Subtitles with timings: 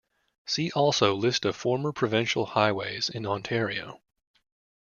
[0.47, 4.01] See also List of former provincial highways in Ontario.